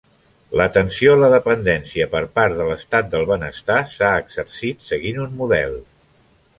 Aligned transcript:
L'atenció 0.59 1.11
a 1.15 1.19
la 1.23 1.29
dependència 1.33 2.07
per 2.15 2.23
part 2.39 2.57
de 2.61 2.67
l'Estat 2.71 3.13
del 3.13 3.29
Benestar 3.35 3.79
s'ha 3.95 4.11
exercit 4.25 4.91
seguint 4.91 5.25
un 5.29 5.41
model. 5.45 5.83